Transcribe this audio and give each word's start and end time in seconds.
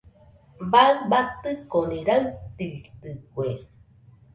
Baɨ 0.71 0.91
batɨnokoni 1.09 1.97
raitɨitɨkue. 2.07 3.49